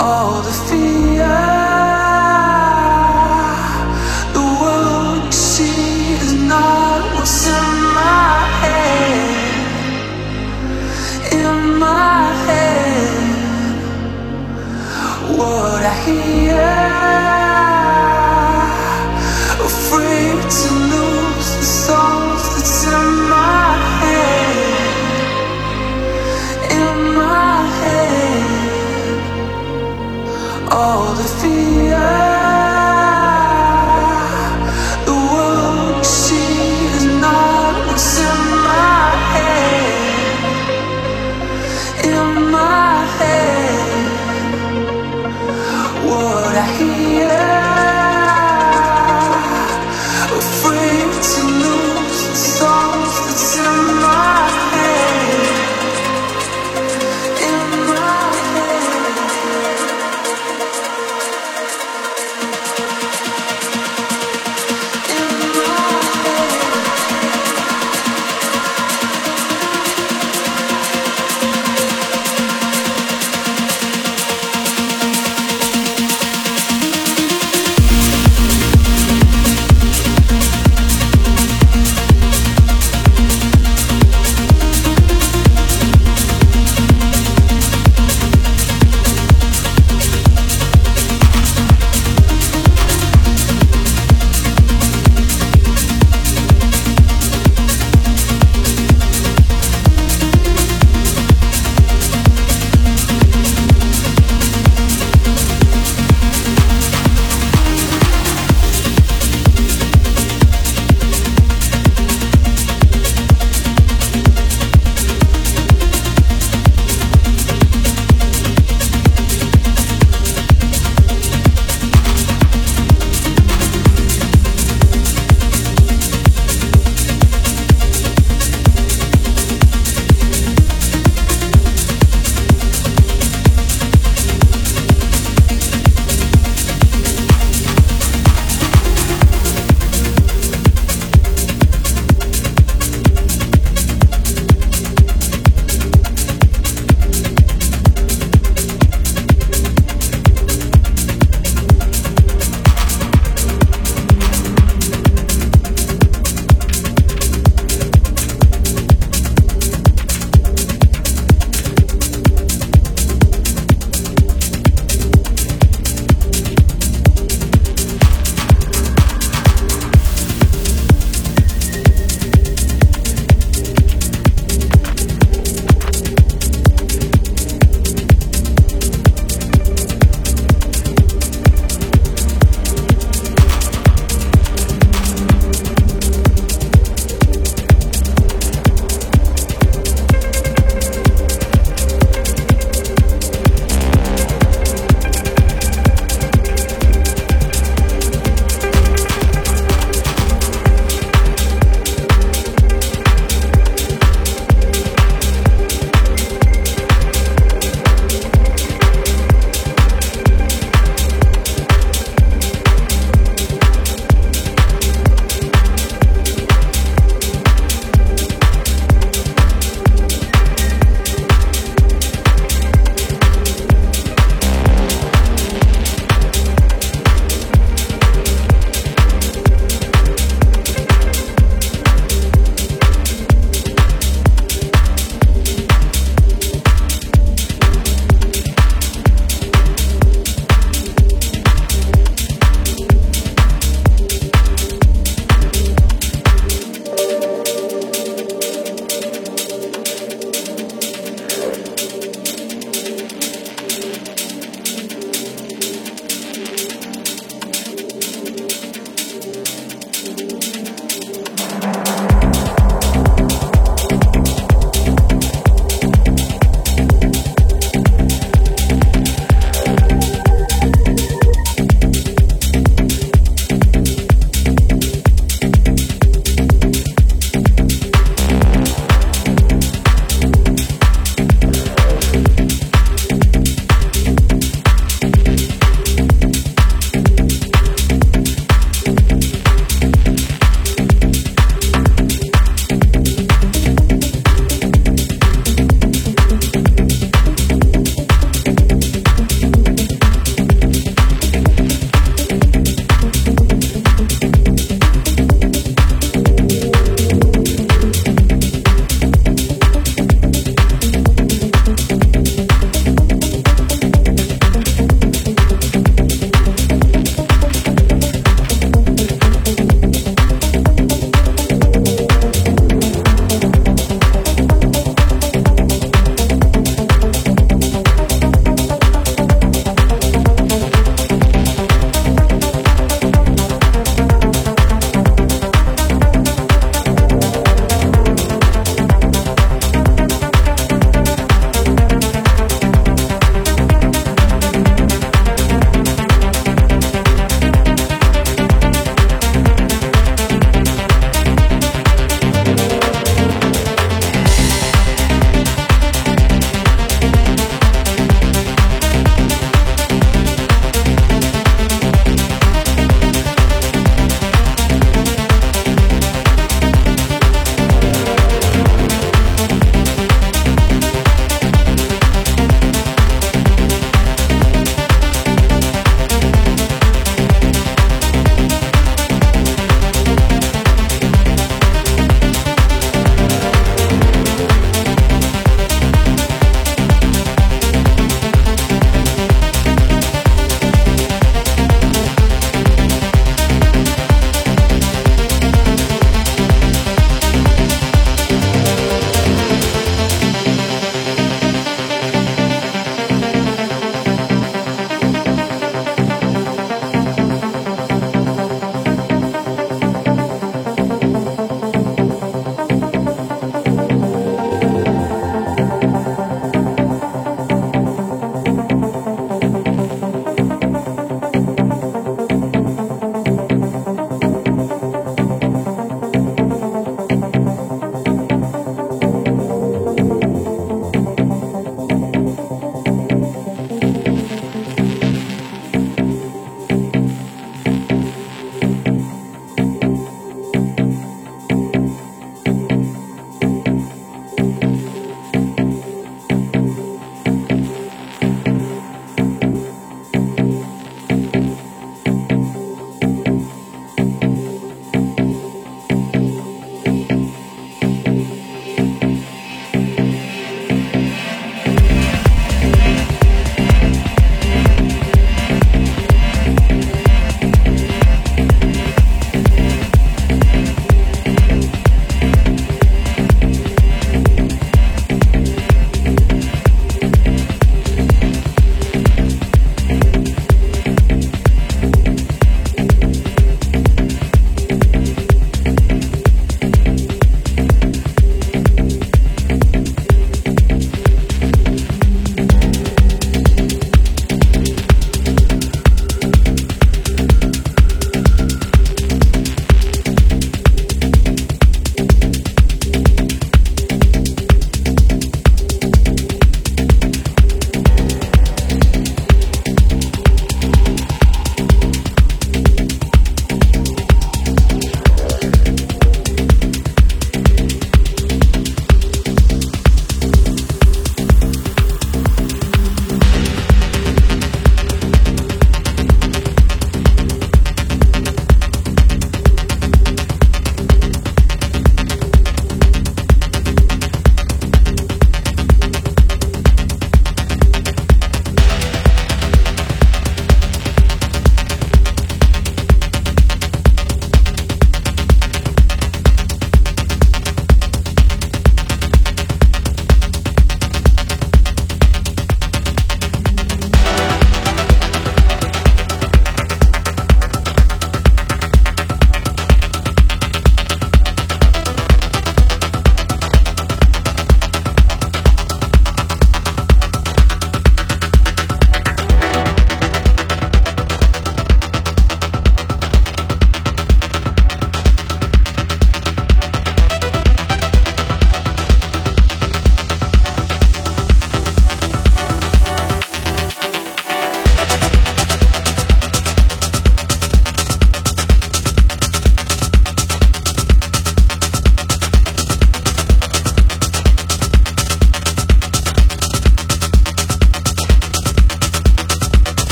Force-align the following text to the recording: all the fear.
all 0.00 0.40
the 0.40 0.52
fear. 0.66 1.19